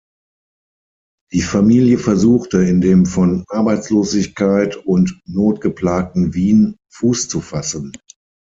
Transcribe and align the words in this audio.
Die 1.31 1.43
Familie 1.43 1.99
versuchte, 1.99 2.63
in 2.63 2.81
dem 2.81 3.05
von 3.05 3.45
Arbeitslosigkeit 3.49 4.75
und 4.75 5.21
Not 5.27 5.61
geplagten 5.61 6.33
Wien 6.33 6.75
Fuß 6.91 7.27
zu 7.29 7.39
fassen. 7.39 7.93